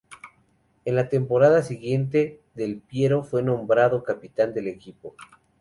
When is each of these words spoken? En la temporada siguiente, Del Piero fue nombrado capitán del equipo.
En 0.85 0.95
la 0.95 1.09
temporada 1.09 1.61
siguiente, 1.61 2.41
Del 2.55 2.79
Piero 2.81 3.23
fue 3.23 3.43
nombrado 3.43 4.01
capitán 4.03 4.51
del 4.51 4.67
equipo. 4.67 5.13